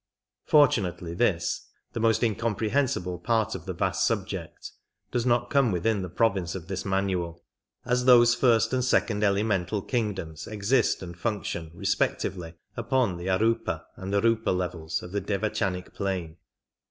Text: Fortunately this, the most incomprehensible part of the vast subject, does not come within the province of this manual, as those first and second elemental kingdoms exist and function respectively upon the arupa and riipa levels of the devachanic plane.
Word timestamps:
Fortunately 0.47 1.13
this, 1.13 1.67
the 1.93 1.99
most 1.99 2.23
incomprehensible 2.23 3.19
part 3.19 3.53
of 3.53 3.67
the 3.67 3.73
vast 3.73 4.03
subject, 4.03 4.71
does 5.11 5.27
not 5.27 5.51
come 5.51 5.71
within 5.71 6.01
the 6.01 6.09
province 6.09 6.55
of 6.55 6.67
this 6.67 6.83
manual, 6.83 7.43
as 7.85 8.05
those 8.05 8.33
first 8.33 8.73
and 8.73 8.83
second 8.83 9.23
elemental 9.23 9.83
kingdoms 9.83 10.47
exist 10.47 11.03
and 11.03 11.15
function 11.15 11.69
respectively 11.75 12.55
upon 12.75 13.17
the 13.17 13.27
arupa 13.27 13.83
and 13.95 14.11
riipa 14.11 14.57
levels 14.57 15.03
of 15.03 15.11
the 15.11 15.21
devachanic 15.21 15.93
plane. 15.93 16.37